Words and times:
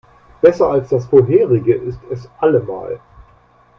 Besser 0.41 0.67
als 0.67 0.89
das 0.89 1.05
vorherige 1.05 1.75
ist 1.75 1.99
es 2.09 2.27
allemal. 2.39 2.99